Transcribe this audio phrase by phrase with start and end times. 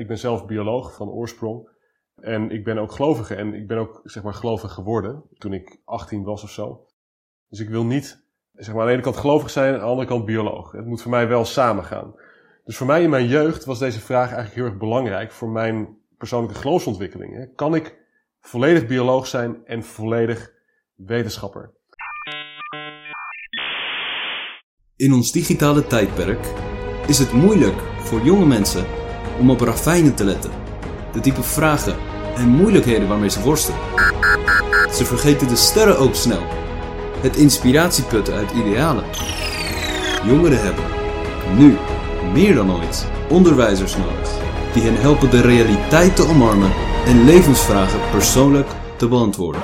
[0.00, 1.68] Ik ben zelf bioloog van oorsprong.
[2.14, 3.34] En ik ben ook gelovige.
[3.34, 6.86] En ik ben ook, zeg maar, gelovig geworden toen ik 18 was of zo.
[7.48, 9.90] Dus ik wil niet, zeg maar, aan de ene kant gelovig zijn en aan de
[9.90, 10.72] andere kant bioloog.
[10.72, 12.14] Het moet voor mij wel samengaan.
[12.64, 15.98] Dus voor mij in mijn jeugd was deze vraag eigenlijk heel erg belangrijk voor mijn
[16.18, 17.54] persoonlijke geloofsontwikkeling.
[17.54, 17.98] Kan ik
[18.40, 20.52] volledig bioloog zijn en volledig
[20.94, 21.74] wetenschapper?
[24.96, 26.52] In ons digitale tijdperk
[27.06, 28.99] is het moeilijk voor jonge mensen
[29.40, 30.50] om op ravijnen te letten.
[31.12, 31.96] De type vragen
[32.36, 33.80] en moeilijkheden waarmee ze worstelen.
[34.92, 36.42] Ze vergeten de sterren ook snel.
[37.20, 39.04] Het inspiratieputten uit idealen.
[40.24, 40.84] Jongeren hebben,
[41.56, 41.76] nu
[42.32, 44.38] meer dan ooit, onderwijzers nodig.
[44.72, 46.70] Die hen helpen de realiteit te omarmen
[47.06, 49.62] en levensvragen persoonlijk te beantwoorden.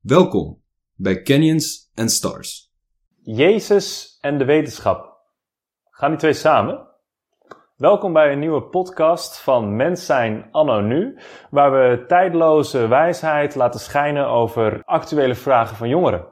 [0.00, 0.62] Welkom
[0.94, 2.72] bij Canyons and Stars.
[3.22, 5.18] Jezus en de wetenschap.
[5.90, 6.89] Gaan die twee samen?
[7.80, 11.18] Welkom bij een nieuwe podcast van Mens zijn anno nu,
[11.50, 16.26] waar we tijdloze wijsheid laten schijnen over actuele vragen van jongeren.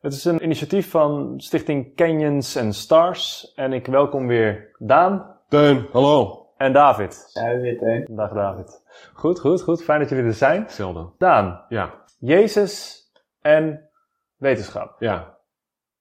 [0.00, 5.36] Het is een initiatief van Stichting Canyons and Stars en ik welkom weer Daan.
[5.48, 6.46] Teun, hallo.
[6.56, 7.30] En David.
[7.32, 8.06] Ja, weer Teun.
[8.16, 8.82] Dag David.
[9.14, 9.82] Goed, goed, goed.
[9.84, 10.62] Fijn dat jullie er zijn.
[10.62, 11.08] Hetzelfde.
[11.18, 13.02] Daan, Ja, Jezus
[13.40, 13.88] en
[14.36, 14.96] wetenschap.
[14.98, 15.36] ja,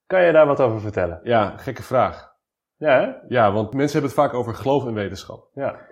[0.07, 1.19] Kan je daar wat over vertellen?
[1.23, 2.30] ja, gekke vraag.
[2.81, 3.13] Ja, hè?
[3.27, 5.47] Ja, want mensen hebben het vaak over geloof en wetenschap.
[5.53, 5.87] Ja.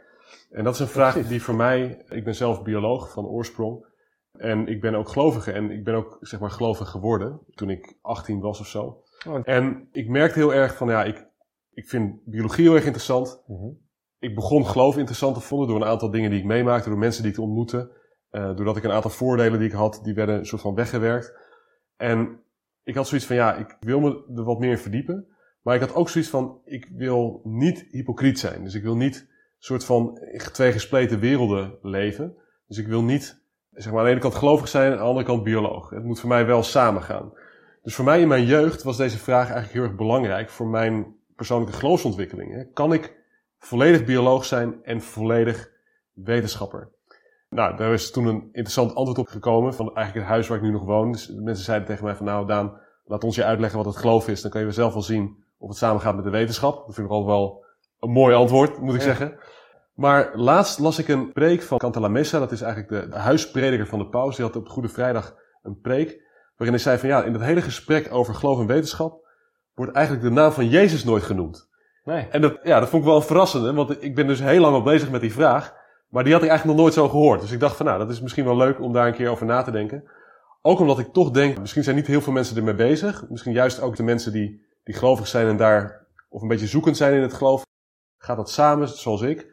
[0.51, 1.29] En dat is een vraag Precies.
[1.29, 3.85] die voor mij, ik ben zelf bioloog van oorsprong.
[4.31, 7.97] En ik ben ook gelovige en ik ben ook, zeg maar, gelovig geworden toen ik
[8.01, 9.03] 18 was of zo.
[9.27, 9.39] Oh.
[9.43, 11.27] En ik merkte heel erg van, ja, ik,
[11.71, 13.43] ik vind biologie heel erg interessant.
[13.47, 13.69] Mhm.
[14.19, 17.23] Ik begon geloof interessant te vinden door een aantal dingen die ik meemaakte, door mensen
[17.23, 17.91] die ik ontmoette.
[18.29, 21.33] Eh, doordat ik een aantal voordelen die ik had, die werden een soort van weggewerkt.
[21.97, 22.43] En
[22.83, 25.27] ik had zoiets van, ja, ik wil me er wat meer in verdiepen.
[25.61, 28.63] Maar ik had ook zoiets van, ik wil niet hypocriet zijn.
[28.63, 30.19] Dus ik wil niet een soort van
[30.51, 32.35] twee gespleten werelden leven.
[32.67, 35.03] Dus ik wil niet, zeg maar, aan de ene kant gelovig zijn en aan de
[35.03, 35.89] andere kant bioloog.
[35.89, 37.33] Het moet voor mij wel samengaan.
[37.81, 41.15] Dus voor mij in mijn jeugd was deze vraag eigenlijk heel erg belangrijk voor mijn
[41.35, 42.73] persoonlijke geloofsontwikkeling.
[42.73, 43.17] Kan ik
[43.57, 45.71] volledig bioloog zijn en volledig
[46.13, 46.91] wetenschapper?
[47.49, 50.63] Nou, daar is toen een interessant antwoord op gekomen van eigenlijk het huis waar ik
[50.63, 51.11] nu nog woon.
[51.11, 54.27] Dus mensen zeiden tegen mij van, nou Daan, laat ons je uitleggen wat het geloof
[54.27, 54.41] is.
[54.41, 56.85] Dan kan je zelf wel zien of het samengaat met de wetenschap.
[56.85, 57.65] Dat vind ik altijd wel
[57.99, 59.05] een mooi antwoord, moet ik Ja.
[59.05, 59.39] zeggen.
[59.93, 62.39] Maar laatst las ik een preek van Cantalamessa.
[62.39, 64.35] Dat is eigenlijk de, huisprediker van de paus.
[64.35, 66.27] Die had op Goede Vrijdag een preek.
[66.55, 69.27] Waarin hij zei van ja, in dat hele gesprek over geloof en wetenschap
[69.73, 71.69] wordt eigenlijk de naam van Jezus nooit genoemd.
[72.03, 72.27] Nee.
[72.29, 74.73] En dat, ja, dat vond ik wel een verrassende, want ik ben dus heel lang
[74.73, 75.73] al bezig met die vraag.
[76.09, 77.41] Maar die had ik eigenlijk nog nooit zo gehoord.
[77.41, 79.45] Dus ik dacht van nou, dat is misschien wel leuk om daar een keer over
[79.45, 80.03] na te denken.
[80.61, 83.25] Ook omdat ik toch denk, misschien zijn niet heel veel mensen ermee bezig.
[83.29, 86.97] Misschien juist ook de mensen die, die gelovig zijn en daar, of een beetje zoekend
[86.97, 87.65] zijn in het geloof.
[88.17, 89.47] Gaat dat samen, zoals ik.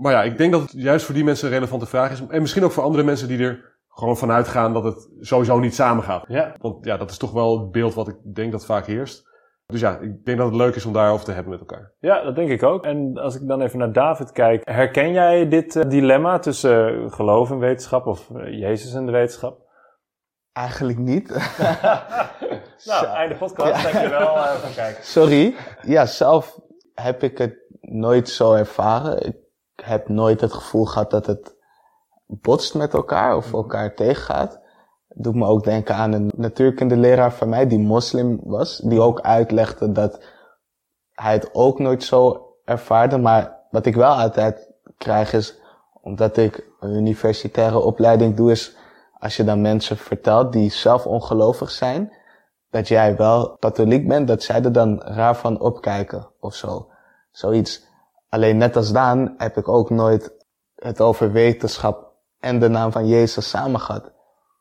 [0.00, 2.26] Maar ja, ik denk dat het juist voor die mensen een relevante vraag is.
[2.26, 5.74] En misschien ook voor andere mensen die er gewoon vanuit gaan dat het sowieso niet
[5.74, 6.24] samengaat.
[6.28, 6.54] Ja.
[6.58, 9.28] Want ja, dat is toch wel het beeld wat ik denk dat vaak heerst.
[9.66, 11.92] Dus ja, ik denk dat het leuk is om daarover te hebben met elkaar.
[11.98, 12.84] Ja, dat denk ik ook.
[12.84, 17.12] En als ik dan even naar David kijk, herken jij dit eh, dilemma tussen eh,
[17.12, 19.65] geloof en wetenschap of eh, Jezus en de wetenschap?
[20.56, 21.30] Eigenlijk niet.
[22.84, 23.82] Nou, einde podcast.
[23.82, 23.92] Ja.
[23.92, 25.04] Dankjewel uh, voor kijken.
[25.04, 25.54] Sorry.
[25.82, 26.60] Ja, zelf
[26.94, 29.26] heb ik het nooit zo ervaren.
[29.26, 29.36] Ik
[29.82, 31.56] heb nooit het gevoel gehad dat het
[32.26, 34.60] botst met elkaar of elkaar tegengaat.
[35.08, 38.78] Doet me ook denken aan een natuurkunde leraar van mij die moslim was.
[38.78, 40.24] Die ook uitlegde dat
[41.12, 43.18] hij het ook nooit zo ervaarde.
[43.18, 45.60] Maar wat ik wel altijd krijg is,
[46.02, 48.76] omdat ik een universitaire opleiding doe, is
[49.26, 52.12] als je dan mensen vertelt die zelf ongelovig zijn,
[52.70, 56.90] dat jij wel katholiek bent, dat zij er dan raar van opkijken of zo.
[57.30, 57.84] Zoiets.
[58.28, 60.36] Alleen net als Daan heb ik ook nooit
[60.74, 64.12] het over wetenschap en de naam van Jezus samen gehad.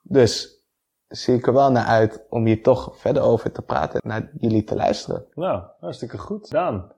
[0.01, 0.63] Dus
[1.07, 4.29] zie ik er wel naar uit om hier toch verder over te praten en naar
[4.37, 5.25] jullie te luisteren.
[5.33, 6.49] Nou, hartstikke goed.
[6.49, 6.91] Daan.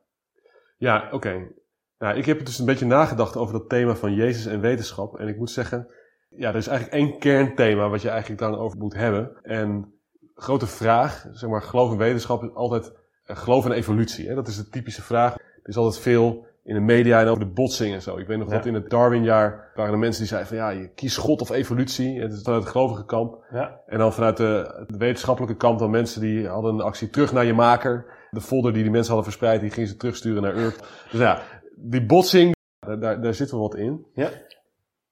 [0.77, 1.51] Ja, oké.
[1.97, 5.19] Nou, ik heb dus een beetje nagedacht over dat thema van Jezus en wetenschap.
[5.19, 5.88] En ik moet zeggen,
[6.29, 9.44] ja, er is eigenlijk één kernthema wat je eigenlijk daarover moet hebben.
[9.44, 9.94] En
[10.35, 12.91] grote vraag, zeg maar, geloof en wetenschap is altijd
[13.25, 14.27] eh, geloof en evolutie.
[14.27, 14.35] Hè?
[14.35, 15.33] Dat is de typische vraag.
[15.35, 18.18] Er is altijd veel in de media en over de botsing en zo.
[18.18, 18.56] Ik weet nog Ja.
[18.56, 21.50] dat in het Darwinjaar waren er mensen die zeiden van ja, je kiest God of
[21.50, 22.21] evolutie.
[22.21, 23.45] Het is vanuit het gelovige kamp.
[23.51, 23.80] Ja.
[23.85, 27.53] En dan vanuit de, wetenschappelijke kant dan mensen die hadden een actie terug naar je
[27.53, 28.06] maker.
[28.31, 30.80] De folder die die mensen hadden verspreid, die gingen ze terugsturen naar Earth.
[31.12, 31.41] Dus ja,
[31.75, 34.06] die botsing, daar, daar, daar zit wel wat in.
[34.13, 34.30] Ja.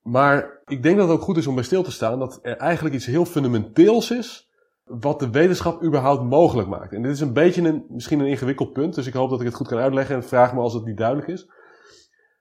[0.08, 2.58] Maar ik denk dat het ook goed is om bij stil te staan dat er
[2.58, 4.50] eigenlijk iets heel fundamenteels is
[4.84, 6.94] wat de wetenschap überhaupt mogelijk maakt.
[6.94, 9.46] En dit is een beetje een, misschien een ingewikkeld punt, dus ik hoop dat ik
[9.46, 11.50] het goed kan uitleggen en vraag me als het niet duidelijk is.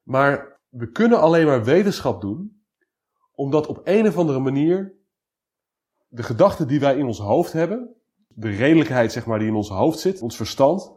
[0.03, 2.65] Maar we kunnen alleen maar wetenschap doen,
[3.33, 4.95] omdat op een of andere manier
[6.09, 7.95] de gedachten die wij in ons hoofd hebben,
[8.29, 10.93] de redelijkheid zeg maar die in ons hoofd zit, ons verstand,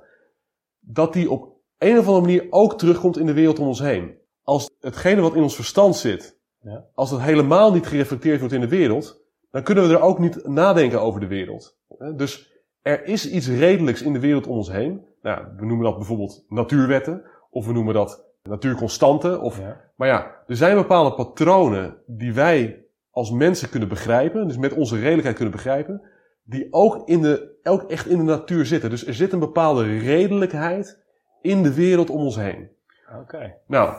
[0.80, 4.18] dat die op een of andere manier ook terugkomt in de wereld om ons heen.
[4.44, 6.86] Als hetgene wat in ons verstand zit, Ja.
[6.94, 10.48] als dat helemaal niet gereflecteerd wordt in de wereld, dan kunnen we er ook niet
[10.48, 11.77] nadenken over de wereld.
[12.15, 15.06] Dus er is iets redelijks in de wereld om ons heen.
[15.21, 19.42] Nou, we noemen dat bijvoorbeeld natuurwetten, of we noemen dat natuurconstanten.
[19.42, 19.86] Of, Ja.
[19.95, 24.95] Maar ja, er zijn bepaalde patronen die wij als mensen kunnen begrijpen, dus met onze
[24.95, 26.01] redelijkheid kunnen begrijpen,
[26.44, 28.89] die ook, in de, ook echt in de natuur zitten.
[28.89, 31.04] Dus er zit een bepaalde redelijkheid
[31.42, 32.69] in de wereld om ons heen.
[33.21, 33.56] Oké.
[33.68, 33.95] Nou,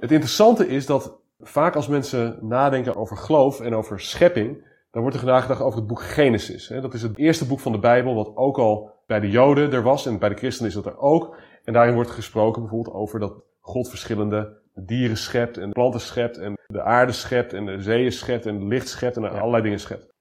[0.00, 1.18] het interessante is dat
[1.48, 5.88] vaak als mensen nadenken over geloof en over schepping, dan wordt er nagedacht over het
[5.88, 6.66] boek Genesis.
[6.68, 9.82] Dat is het eerste boek van de Bijbel, wat ook al bij de Joden er
[9.82, 11.36] was en bij de christenen is dat er ook.
[11.64, 16.54] En daarin wordt gesproken bijvoorbeeld over dat God verschillende dieren schept en planten schept en
[16.66, 20.14] de aarde schept en de zeeën schept en het licht schept en allerlei dingen schept.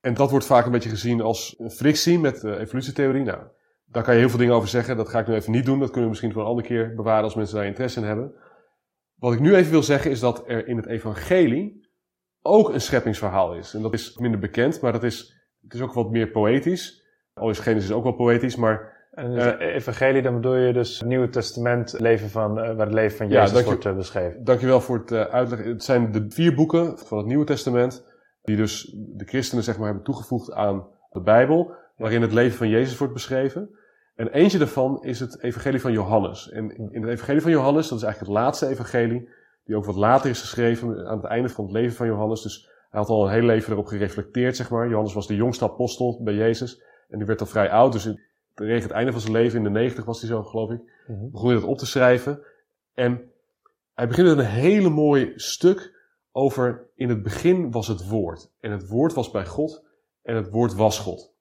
[0.00, 3.24] En dat wordt vaak een beetje gezien als een frictie met de evolutietheorie.
[3.24, 3.42] Nou,
[3.86, 4.96] daar kan je heel veel dingen over zeggen.
[4.96, 5.78] Dat ga ik nu even niet doen.
[5.78, 8.32] Dat kunnen we misschien voor een andere keer bewaren als mensen daar interesse in hebben.
[9.18, 11.88] Wat ik nu even wil zeggen is dat er in het evangelie
[12.42, 13.74] ook een scheppingsverhaal is.
[13.74, 17.06] En dat is minder bekend, maar dat is, het is ook wat meer poëtisch.
[17.34, 21.08] Al is Genesis ook wel poëtisch, maar En dus evangelie, dan bedoel je dus het
[21.08, 23.96] Nieuwe Testament, leven van, eh, waar het leven van Ja, Jezus dank je- wordt eh,
[23.96, 24.44] beschreven.
[24.44, 25.68] Dankjewel voor het eh, uitleggen.
[25.68, 28.06] Het zijn de vier boeken van het Nieuwe Testament,
[28.42, 32.68] die dus de christenen zeg maar hebben toegevoegd aan de Bijbel, waarin het leven van
[32.68, 33.70] Jezus wordt beschreven.
[34.18, 36.50] En eentje daarvan is het evangelie van Johannes.
[36.50, 39.28] En in het evangelie van Johannes, dat is eigenlijk het laatste evangelie,
[39.64, 42.42] die ook wat later is geschreven, aan het einde van het leven van Johannes.
[42.42, 44.88] Dus hij had al een heel leven erop gereflecteerd, zeg maar.
[44.88, 46.82] Johannes was de jongste apostel bij Jezus.
[47.08, 48.02] En die werd al vrij oud, dus
[48.54, 51.30] tegen het einde van zijn leven, in de 90 was hij zo, geloof ik, Mhm.
[51.30, 52.40] begon hij dat op te schrijven.
[52.94, 53.30] En
[53.94, 55.96] hij begint met een hele mooi stuk
[56.32, 58.50] over in het begin was het woord.
[58.60, 59.84] En het woord was bij God
[60.22, 61.34] en het woord was God.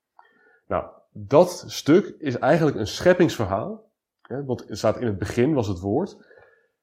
[0.68, 0.86] Nou,
[1.26, 3.92] dat stuk is eigenlijk een scheppingsverhaal.
[4.22, 6.18] Hè, want er staat in het begin was het woord.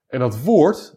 [0.07, 0.97] En dat woord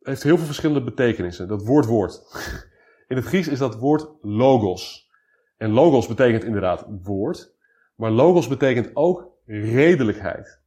[0.00, 1.48] heeft heel veel verschillende betekenissen.
[1.48, 2.22] Dat woord woord.
[3.08, 5.10] In het Grieks is dat woord logos.
[5.56, 7.54] En logos betekent inderdaad woord.
[7.94, 10.60] Maar logos betekent ook redelijkheid.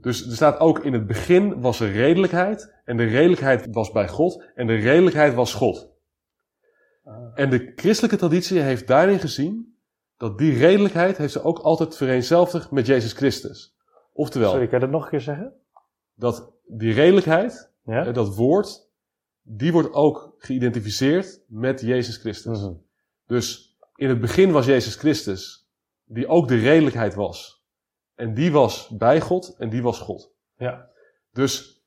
[0.00, 2.74] Dus er staat ook in het begin was er redelijkheid.
[2.84, 4.44] En de redelijkheid was bij God.
[4.54, 5.90] En de redelijkheid was God.
[7.34, 9.71] En de christelijke traditie heeft daarin gezien
[10.22, 13.74] dat die redelijkheid heeft ze ook altijd vereenzelvigd met Jezus Christus.
[14.12, 15.54] Oftewel, Sorry, kan je dat nog een keer zeggen?
[16.14, 18.06] dat die redelijkheid, Ja?
[18.06, 18.88] eh, dat woord,
[19.42, 22.60] die wordt ook geïdentificeerd met Jezus Christus.
[22.60, 22.72] Mhm.
[23.26, 25.68] Dus in het begin was Jezus Christus,
[26.04, 27.64] die ook de redelijkheid was.
[28.14, 30.32] En die was bij God en die was God.
[30.56, 30.90] Ja.
[31.32, 31.82] Dus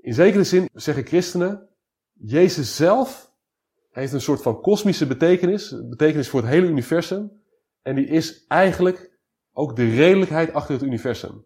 [0.00, 1.68] in zekere zin zeggen christenen,
[2.12, 3.32] Jezus zelf
[3.90, 7.40] heeft een soort van kosmische betekenis, betekenis voor het hele universum.
[7.82, 9.18] En die is eigenlijk
[9.52, 11.44] ook de redelijkheid achter het universum.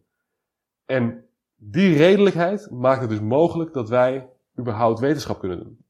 [0.85, 4.29] En die redelijkheid maakt het dus mogelijk dat wij
[4.59, 5.85] überhaupt wetenschap kunnen doen.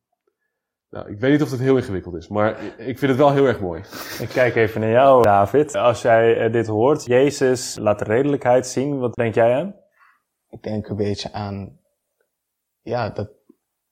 [0.91, 3.45] Nou, ik weet niet of het heel ingewikkeld is, maar ik vind het wel heel
[3.45, 3.81] erg mooi.
[4.21, 5.75] Ik kijk even naar jou, David.
[5.75, 9.75] Als jij eh, dit hoort, Jezus laat redelijkheid zien, wat denk jij aan?
[10.49, 11.81] Ik denk een beetje aan,
[12.81, 13.31] ja, dat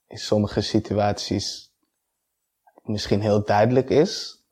[0.07, 1.73] in sommige situaties
[2.83, 4.43] misschien heel duidelijk is.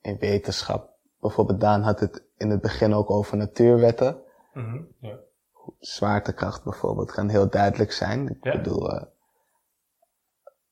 [0.00, 4.16] In wetenschap, bijvoorbeeld Daan had het in het begin ook over natuurwetten.
[5.00, 5.16] ja.
[5.78, 8.28] Zwaartekracht bijvoorbeeld kan heel duidelijk zijn.
[8.28, 8.52] Ik Ja.
[8.52, 9.02] bedoel, eh,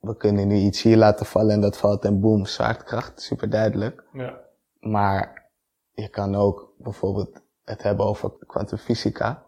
[0.01, 4.05] we kunnen nu iets hier laten vallen en dat valt en boem, zwaartekracht, super duidelijk.
[4.13, 4.39] Ja.
[4.81, 5.51] Maar
[5.93, 9.45] je kan ook bijvoorbeeld het hebben over kwantumfysica.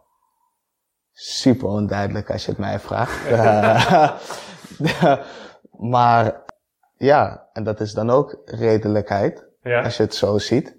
[1.12, 3.28] Super onduidelijk als je het mij vraagt.
[5.78, 6.44] Maar
[6.96, 9.44] ja, en dat is dan ook redelijkheid,
[9.84, 10.76] als je het zo ziet.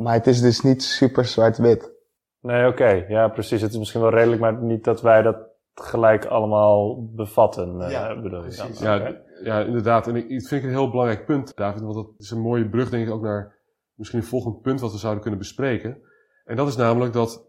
[0.00, 1.92] Maar het is dus niet super zwart-wit.
[2.40, 3.04] Nee, oké.
[3.08, 3.60] Ja, precies.
[3.60, 5.36] Het is misschien wel redelijk, maar niet dat wij dat
[5.74, 8.78] gelijk allemaal bevatten, eh, Ja, bedoel je precies.
[8.78, 8.98] dan.
[8.98, 10.06] Ja, ja, inderdaad.
[10.06, 11.80] En ik, ik vind het een heel belangrijk punt, David.
[11.82, 13.58] Want dat is een mooie brug, denk ik, ook naar
[13.94, 16.02] misschien een volgend punt wat we zouden kunnen bespreken.
[16.44, 17.46] En dat is namelijk dat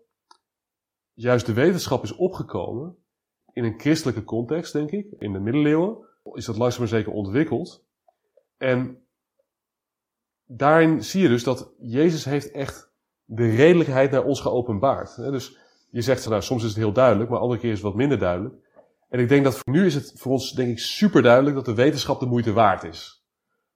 [1.13, 2.95] juist de wetenschap is opgekomen
[3.53, 5.07] in een christelijke context, denk ik.
[5.17, 5.97] In de middeleeuwen
[6.33, 7.83] is dat langzaam maar zeker ontwikkeld.
[8.57, 9.00] En
[10.55, 12.91] daarin zie je dus dat Jezus heeft echt
[13.25, 15.15] de redelijkheid naar ons geopenbaard.
[15.15, 15.57] Dus
[15.89, 18.19] je zegt, nou, soms is het heel duidelijk, maar andere keer is het wat minder
[18.19, 18.55] duidelijk.
[19.09, 21.65] En ik denk dat voor nu is het voor ons, denk ik, super duidelijk dat
[21.65, 23.25] de wetenschap de moeite waard is.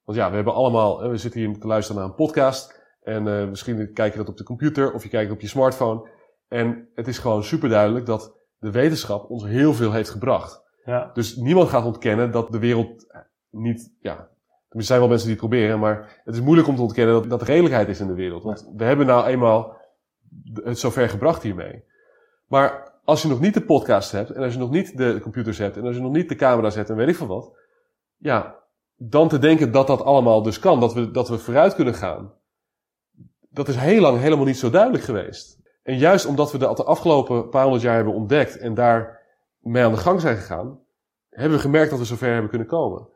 [0.03, 2.84] Want ja, we hebben allemaal, we zitten hier te luisteren naar een podcast.
[3.01, 6.10] En eh, misschien kijk je dat op de computer of je kijkt op je smartphone.
[6.48, 10.63] En het is gewoon super duidelijk dat de wetenschap ons heel veel heeft gebracht.
[10.86, 11.10] Ja.
[11.13, 13.05] Dus niemand gaat ontkennen dat de wereld
[13.50, 14.29] niet, ja,
[14.75, 17.29] er zijn wel mensen die het proberen, maar het is moeilijk om te ontkennen dat,
[17.29, 18.44] dat er redelijkheid is in de wereld.
[18.44, 19.77] Want we hebben nou eenmaal
[20.53, 21.84] het zover gebracht hiermee.
[22.48, 25.58] Maar als je nog niet de podcast hebt, en als je nog niet de computers
[25.58, 27.58] hebt, en als je nog niet de camera's hebt en weet ik veel wat,
[28.17, 28.55] ja,
[28.96, 32.34] dan te denken dat dat allemaal dus kan, dat we, dat we vooruit kunnen gaan,
[33.50, 35.60] dat is heel lang helemaal niet zo duidelijk geweest.
[35.84, 39.22] En juist omdat we dat de afgelopen paar honderd jaar hebben ontdekt en daar
[39.60, 40.79] mee aan de gang zijn gegaan,
[41.29, 43.08] hebben we gemerkt dat we zover hebben kunnen komen.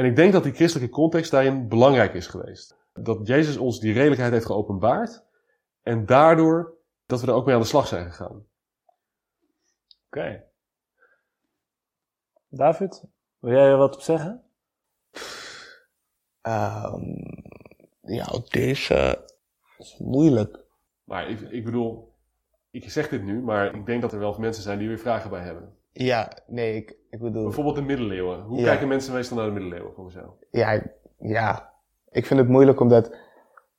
[0.00, 2.76] En ik denk dat die christelijke context daarin belangrijk is geweest.
[2.92, 5.24] Dat Jezus ons die redelijkheid heeft geopenbaard
[5.82, 6.74] en daardoor
[7.06, 8.46] dat we er ook mee aan de slag zijn gegaan.
[10.06, 10.44] Oké.
[12.48, 13.04] David,
[13.38, 14.42] wil jij er wat op zeggen?
[16.40, 17.04] Ehm,
[18.00, 19.24] ja, deze
[19.78, 20.64] is moeilijk.
[21.04, 22.14] Maar ik, ik bedoel,
[22.70, 25.30] ik zeg dit nu, maar ik denk dat er wel mensen zijn die weer vragen
[25.30, 25.78] bij hebben.
[25.92, 27.44] Ja, nee, ik, ik bedoel...
[27.44, 28.40] Bijvoorbeeld de middeleeuwen.
[28.42, 28.64] Hoe Ja.
[28.64, 30.28] kijken mensen meestal naar de middeleeuwen volgens jou?
[30.50, 30.82] Ja,
[31.18, 31.72] ja,
[32.10, 33.16] ik vind het moeilijk omdat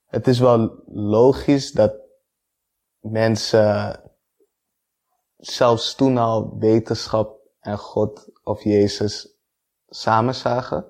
[0.06, 1.94] het is wel logisch dat
[3.00, 4.00] mensen
[5.36, 9.36] zelfs toen al wetenschap en God of Jezus
[9.86, 10.86] samen zagen.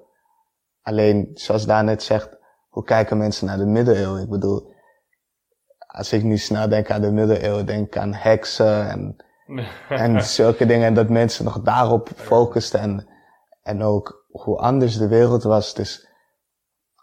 [0.82, 2.36] Alleen, zoals Daan net zegt,
[2.68, 4.22] hoe kijken mensen naar de middeleeuwen?
[4.22, 4.72] Ik bedoel,
[5.86, 9.16] als ik nu snel denk aan de middeleeuwen, denk aan heksen en,
[9.88, 10.86] en zulke dingen.
[10.86, 13.06] En dat mensen nog daarop focusten en,
[13.62, 15.74] en ook hoe anders de wereld was.
[15.74, 16.08] Dus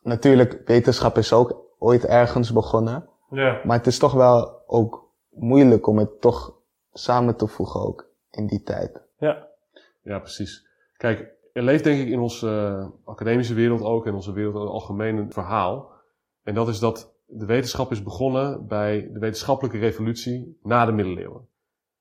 [0.02, 3.10] natuurlijk, wetenschap is ook ooit ergens begonnen.
[3.30, 3.62] Ja.
[3.64, 6.54] Maar het is toch wel ook moeilijk om het toch
[6.94, 9.02] samen te voegen ook in die tijd.
[9.18, 9.48] Ja.
[10.02, 10.68] Ja, precies.
[10.98, 14.62] Kijk, er leeft denk ik in onze eh, academische wereld ook, in onze wereld in
[14.62, 15.92] het algemeen, een verhaal.
[16.44, 21.48] En dat is dat de wetenschap is begonnen bij de wetenschappelijke revolutie na de middeleeuwen.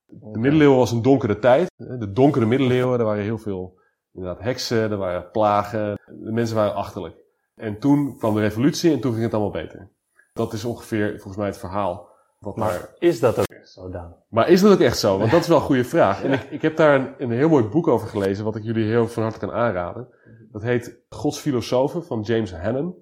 [0.08, 1.70] De middeleeuwen was een donkere tijd.
[1.76, 3.78] De donkere middeleeuwen, daar waren heel veel
[4.12, 6.00] inderdaad heksen, er waren plagen.
[6.06, 7.16] De mensen waren achterlijk.
[7.54, 9.88] En toen kwam de revolutie en toen ging het allemaal beter.
[10.32, 12.08] Dat is ongeveer volgens mij het verhaal.
[12.38, 14.16] Wat daar Maar is dat ook echt zo, Daan?
[14.28, 15.18] maar is dat ook echt zo?
[15.18, 16.22] Want dat is wel een goede vraag.
[16.22, 18.86] En ik, ik heb daar een, een heel mooi boek over gelezen, wat ik jullie
[18.86, 20.08] heel van harte kan aanraden.
[20.52, 22.94] Dat heet Gods Filosofen van James Hannon.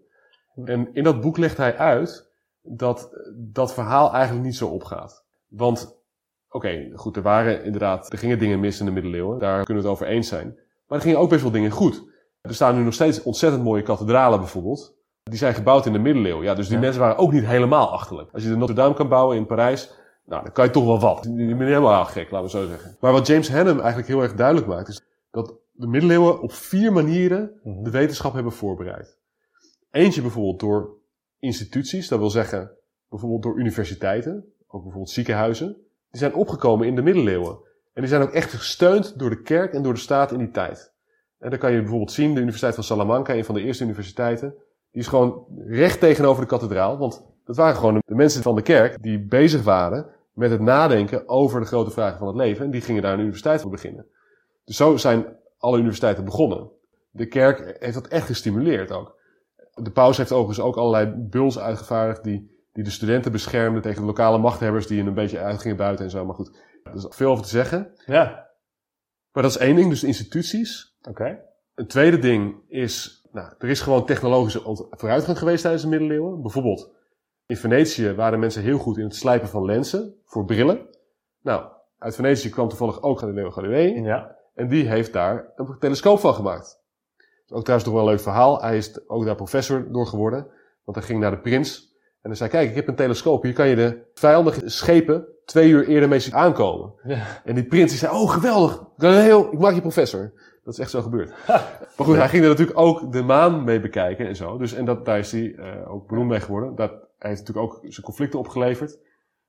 [0.64, 2.30] En in dat boek legt hij uit
[2.62, 5.24] dat dat verhaal eigenlijk niet zo opgaat.
[5.48, 5.95] Want,
[6.56, 9.38] oké, goed, er waren inderdaad, er gingen dingen mis in de middeleeuwen.
[9.38, 10.46] Daar kunnen we het over eens zijn.
[10.86, 12.02] Maar er gingen ook best wel dingen goed.
[12.40, 14.94] Er staan nu nog steeds ontzettend mooie kathedralen bijvoorbeeld.
[15.22, 16.44] Die zijn gebouwd in de middeleeuwen.
[16.44, 16.80] Ja, dus die Ja.
[16.82, 18.30] mensen waren ook niet helemaal achterlijk.
[18.32, 19.92] Als je de Notre Dame kan bouwen in Parijs,
[20.24, 21.20] nou, dan kan je toch wel wat.
[21.22, 22.96] Bent niet helemaal gek, laten we zo zeggen.
[23.00, 26.92] Maar wat James Hannum eigenlijk heel erg duidelijk maakt, is dat de middeleeuwen op vier
[26.92, 29.18] manieren de wetenschap hebben voorbereid.
[29.90, 30.90] Eentje bijvoorbeeld door
[31.38, 32.70] instituties, dat wil zeggen
[33.08, 34.34] bijvoorbeeld door universiteiten,
[34.66, 35.76] ook bijvoorbeeld ziekenhuizen.
[36.16, 37.58] Die zijn opgekomen in de middeleeuwen.
[37.92, 40.50] En die zijn ook echt gesteund door de kerk en door de staat in die
[40.50, 40.92] tijd.
[41.38, 44.54] En dan kan je bijvoorbeeld zien, de Universiteit van Salamanca, een van de eerste universiteiten,
[44.90, 46.98] die is gewoon recht tegenover de kathedraal.
[46.98, 51.28] Want dat waren gewoon de mensen van de kerk die bezig waren met het nadenken
[51.28, 52.64] over de grote vragen van het leven.
[52.64, 54.06] En die gingen daar een universiteit voor beginnen.
[54.64, 55.26] Dus zo zijn
[55.58, 56.70] alle universiteiten begonnen.
[57.10, 59.18] De kerk heeft dat echt gestimuleerd ook.
[59.74, 64.06] De paus heeft overigens ook allerlei buls uitgevaardigd die, die de studenten beschermden tegen de
[64.06, 66.24] lokale machthebbers die een beetje uitgingen buiten en zo.
[66.24, 67.92] Maar goed, er is veel over te zeggen.
[68.06, 68.50] Ja.
[69.32, 70.96] Maar dat is één ding, dus de instituties.
[71.08, 71.38] Oké.
[71.74, 76.42] Een tweede ding is, nou, er is gewoon technologische vooruitgang geweest tijdens de middeleeuwen.
[76.42, 76.90] Bijvoorbeeld,
[77.46, 80.86] in Venetië waren mensen heel goed in het slijpen van lenzen voor brillen.
[81.42, 81.66] Nou,
[81.98, 84.02] uit Venetië kwam toevallig ook Galileo Galilei.
[84.02, 84.36] Ja.
[84.54, 86.84] En die heeft daar een telescoop van gemaakt.
[87.16, 88.62] Dat is ook trouwens nog wel een leuk verhaal.
[88.62, 90.46] Hij is ook daar professor door geworden.
[90.84, 91.94] Want hij ging naar de prins.
[92.26, 93.42] En hij zei, kijk, ik heb een telescoop.
[93.42, 96.92] Hier kan je de vijandige schepen twee uur eerder mee zien aankomen.
[97.02, 97.42] Ja.
[97.44, 100.32] En die prins die zei, oh geweldig, Galileo, ik maak je professor.
[100.64, 101.34] Dat is echt zo gebeurd.
[101.96, 104.58] maar goed, hij ging er natuurlijk ook de maan mee bekijken en zo.
[104.58, 106.74] Dus, en dat, daar is hij eh, ook beroemd mee geworden.
[106.74, 108.98] Dat hij heeft natuurlijk ook zijn conflicten opgeleverd.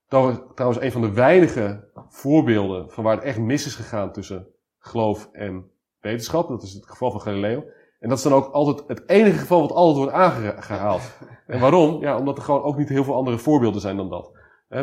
[0.07, 4.11] Dat was trouwens een van de weinige voorbeelden van waar het echt mis is gegaan
[4.11, 4.47] tussen
[4.79, 6.47] geloof en wetenschap.
[6.47, 7.63] Dat is het geval van Galileo.
[7.99, 11.01] En dat is dan ook altijd het enige geval wat altijd wordt aangehaald.
[11.47, 12.01] En waarom?
[12.01, 14.31] Ja, omdat er gewoon ook niet heel veel andere voorbeelden zijn dan dat.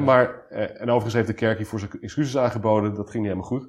[0.03, 2.95] Maar, eh, en overigens heeft de kerk hiervoor zijn excuses aangeboden.
[2.95, 3.69] Dat ging niet helemaal goed.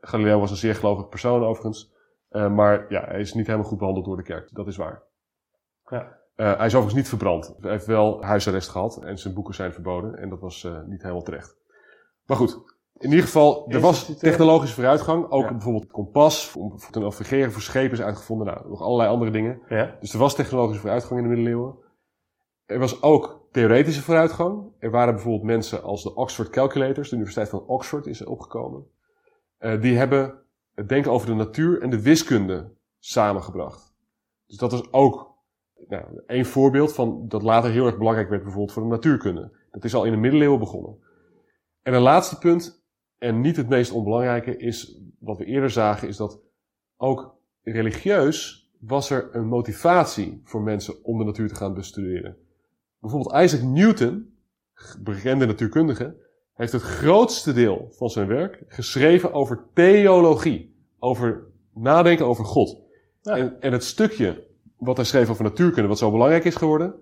[0.00, 1.92] Galileo was een zeer gelovig persoon overigens.
[2.28, 4.48] Eh, maar ja, hij is niet helemaal goed behandeld door de kerk.
[4.52, 5.02] Dat is waar.
[5.88, 6.18] Ja.
[6.36, 7.54] Eh, hij is overigens niet verbrand.
[7.60, 10.18] Hij heeft wel huisarrest gehad en zijn boeken zijn verboden.
[10.18, 11.56] En dat was eh, niet helemaal terecht.
[12.26, 12.58] Maar goed,
[12.98, 15.30] in ieder geval, er was technologische vooruitgang.
[15.30, 15.50] Ook Ja.
[15.52, 18.46] bijvoorbeeld het kompas, om te navigeren voor schepen is uitgevonden.
[18.46, 19.60] Nou, nog allerlei andere dingen.
[19.68, 19.96] Ja.
[20.00, 21.74] Dus er was technologische vooruitgang in de middeleeuwen.
[22.72, 24.72] Er was ook theoretische vooruitgang.
[24.78, 28.86] Er waren bijvoorbeeld mensen als de Oxford Calculators, de Universiteit van Oxford is er opgekomen.
[29.58, 30.42] Eh, die hebben
[30.74, 33.94] het denken over de natuur en de wiskunde samengebracht.
[34.46, 35.34] Dus dat is ook
[35.88, 39.56] nou, een voorbeeld van dat later heel erg belangrijk werd bijvoorbeeld voor de natuurkunde.
[39.70, 40.98] Dat is al in de middeleeuwen begonnen.
[41.82, 42.84] En een laatste punt,
[43.18, 46.40] en niet het meest onbelangrijke, is wat we eerder zagen, is dat
[46.96, 52.36] ook religieus was er een motivatie voor mensen om de natuur te gaan bestuderen.
[53.02, 54.34] Bijvoorbeeld Isaac Newton,
[55.00, 56.16] bekende natuurkundige,
[56.54, 60.74] heeft het grootste deel van zijn werk geschreven over theologie.
[60.98, 61.44] Over
[61.74, 62.76] nadenken over God.
[63.22, 63.36] Ja.
[63.36, 64.46] En, en het stukje
[64.78, 66.94] wat hij schreef over natuurkunde, wat zo belangrijk is geworden,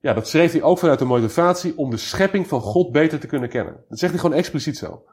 [0.00, 3.26] ja, dat schreef hij ook vanuit de motivatie om de schepping van God beter te
[3.26, 3.84] kunnen kennen.
[3.88, 5.04] Dat zegt hij gewoon expliciet zo.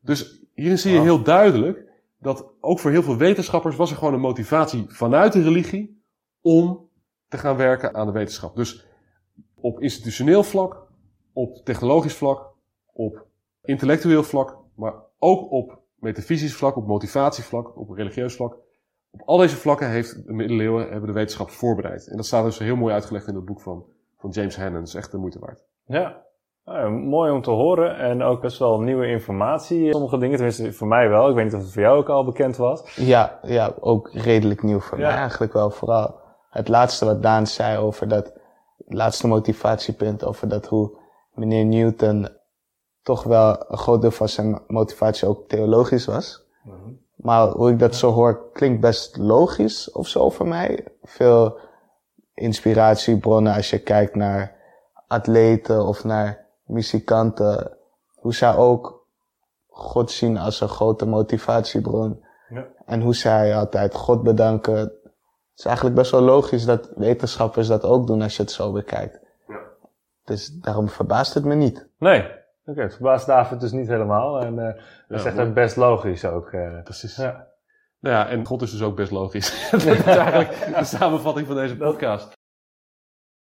[0.00, 1.84] Dus hierin zie je heel duidelijk
[2.18, 6.02] dat ook voor heel veel wetenschappers was er gewoon een motivatie vanuit de religie
[6.40, 6.88] om
[7.28, 8.56] te gaan werken aan de wetenschap.
[8.56, 8.86] Dus
[9.66, 10.86] op institutioneel vlak,
[11.32, 12.52] op technologisch vlak,
[12.92, 13.24] op
[13.62, 18.56] intellectueel vlak, maar ook op metafysisch vlak, op motivatievlak, op religieus vlak.
[19.10, 22.06] Op al deze vlakken heeft de middeleeuwen hebben de wetenschap voorbereid.
[22.06, 23.84] En dat staat dus heel mooi uitgelegd in het boek van,
[24.18, 24.78] van James Hannon.
[24.78, 25.64] Dat is echt de moeite waard.
[25.86, 26.24] Ja.
[26.64, 29.90] Nou, mooi om te horen en ook best wel nieuwe informatie.
[29.92, 31.28] Sommige dingen, tenminste voor mij wel.
[31.28, 32.96] Ik weet niet of het voor jou ook al bekend was.
[32.96, 35.08] Ja, ja, ook redelijk nieuw voor Ja.
[35.08, 35.70] mij eigenlijk wel.
[35.70, 36.20] Vooral
[36.50, 38.35] het laatste wat Daan zei over dat
[38.86, 40.98] laatste motivatiepunt, over dat hoe
[41.34, 42.28] meneer Newton
[43.02, 46.44] toch wel een groot deel van zijn motivatie ook theologisch was.
[47.16, 50.84] Maar hoe ik dat zo hoor, klinkt best logisch of zo voor mij.
[51.02, 51.58] Veel
[52.34, 54.56] inspiratiebronnen als je kijkt naar
[55.06, 57.76] atleten of naar muzikanten.
[58.14, 59.06] Hoe zij ook
[59.68, 62.24] God zien als een grote motivatiebron.
[62.48, 62.66] Ja.
[62.86, 64.92] En hoe zij altijd God bedanken.
[65.56, 68.72] Het is eigenlijk best wel logisch dat wetenschappers dat ook doen als je het zo
[68.72, 69.20] bekijkt.
[70.24, 71.88] Dus daarom verbaast het me niet.
[71.98, 72.28] Nee.
[72.64, 74.40] Oké, het verbaast David dus niet helemaal.
[74.40, 76.48] En eh, dat is echt best logisch ook.
[76.52, 76.82] eh.
[76.82, 77.16] Precies.
[77.16, 77.46] Ja.
[78.00, 79.68] Nou ja, en God is dus ook best logisch.
[79.70, 82.32] dat is eigenlijk de samenvatting van deze podcast.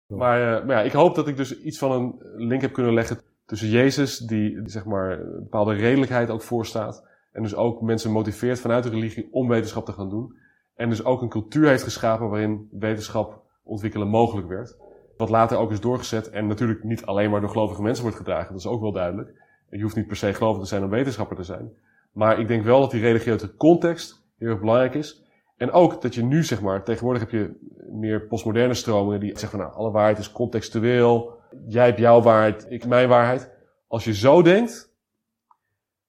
[0.07, 2.15] Maar, eh, maar ja, ik hoop dat ik dus iets van een
[2.47, 7.07] link heb kunnen leggen tussen Jezus, die zeg maar een bepaalde redelijkheid ook voorstaat.
[7.31, 10.37] En dus ook mensen motiveert vanuit de religie om wetenschap te gaan doen.
[10.79, 14.77] En dus ook een cultuur heeft geschapen waarin wetenschap ontwikkelen mogelijk werd.
[15.17, 18.51] Wat later ook is doorgezet en natuurlijk niet alleen maar door gelovige mensen wordt gedragen.
[18.51, 19.41] Dat is ook wel duidelijk.
[19.69, 21.71] Je hoeft niet per se gelovig te zijn om wetenschapper te zijn.
[22.11, 25.23] Maar ik denk wel dat die religieuze context heel erg belangrijk is.
[25.57, 29.49] En ook dat je nu, zeg maar, tegenwoordig heb je meer postmoderne stromingen die zeggen
[29.49, 31.37] van nou, alle waarheid is contextueel.
[31.67, 33.51] Jij hebt jouw waarheid, ik mijn waarheid.
[33.87, 34.95] Als je zo denkt,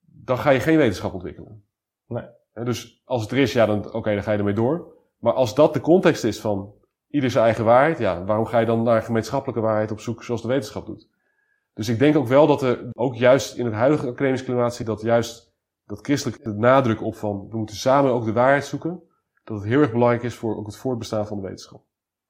[0.01, 1.65] dan ga je geen wetenschap ontwikkelen.
[2.07, 2.25] Nee.
[2.55, 4.93] Dus als het er is, ja, dan, oké, dan ga je ermee door.
[5.19, 6.75] Maar als dat de context is van
[7.09, 10.43] ieder zijn eigen waarheid, ja, waarom ga je dan naar gemeenschappelijke waarheid op zoek zoals
[10.43, 11.09] de wetenschap doet?
[11.75, 15.01] Dus ik denk ook wel dat er, ook juist in het huidige academisch klimaat, dat
[15.01, 19.03] juist dat christelijk de nadruk op van we moeten samen ook de waarheid zoeken,
[19.45, 21.83] dat het heel erg belangrijk is voor ook het voortbestaan van de wetenschap.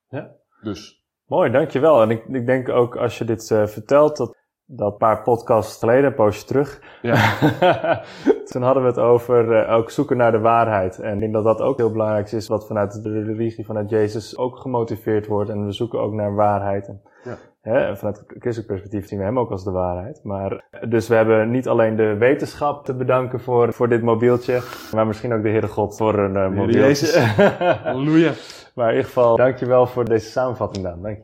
[0.08, 0.36] Ja.
[0.62, 2.02] Dus, Mooi, dankjewel.
[2.02, 4.36] En ik, ik denk ook als je dit eh, vertelt, dat,
[4.72, 7.38] dat paar podcasts geleden, een poosje terug, ja,
[8.50, 10.98] toen hadden we het over eh, ook zoeken naar de waarheid.
[10.98, 14.36] En ik denk dat dat ook heel belangrijk is, wat vanuit de religie, vanuit Jezus
[14.38, 15.50] ook gemotiveerd wordt.
[15.50, 16.88] En we zoeken ook naar waarheid.
[16.88, 17.36] En, Ja.
[17.60, 20.20] hè, vanuit het christelijk perspectief zien we hem ook als de waarheid.
[20.24, 24.60] Maar, dus we hebben niet alleen de wetenschap te bedanken voor, voor dit mobieltje,
[24.94, 26.80] maar misschien ook de Heere God voor een uh, mobieltje.
[26.80, 27.16] Jezus.
[27.82, 28.32] halleluja.
[28.74, 31.02] maar in ieder geval, dankjewel voor deze samenvatting, Daan.
[31.02, 31.22] Dank je.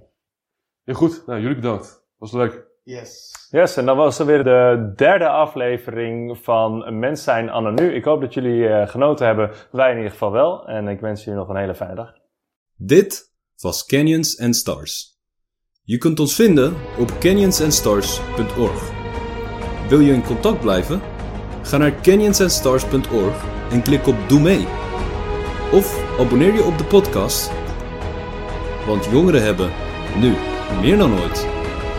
[0.84, 2.04] Heel goed, nou jullie bedankt.
[2.18, 2.65] Was leuk.
[2.86, 3.34] Yes.
[3.50, 7.94] Yes, en dan was er weer de derde aflevering van Mens zijn anno nu.
[7.94, 9.50] Ik hoop dat jullie eh, genoten hebben.
[9.70, 10.66] Wij in ieder geval wel.
[10.66, 12.12] En ik wens jullie nog een hele fijne dag.
[12.76, 15.20] Dit was Canyons and Stars.
[15.82, 18.90] Je kunt ons vinden op canyonsandstars.org.
[19.88, 21.00] Wil je in contact blijven?
[21.62, 24.66] Ga naar canyonsandstars.org en klik op Doe mee.
[25.72, 27.50] Of abonneer je op de podcast.
[28.86, 29.70] Want jongeren hebben,
[30.20, 30.34] nu
[30.80, 31.55] meer dan ooit,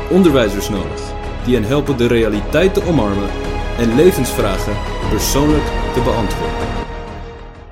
[0.10, 1.16] onderwijzers nodig
[1.46, 3.30] die hen helpen de realiteit te omarmen
[3.78, 4.76] en levensvragen
[5.10, 6.68] persoonlijk te beantwoorden.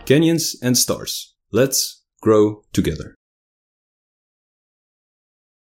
[0.04, 1.38] Canyons and Stars.
[1.50, 3.18] Let's grow together.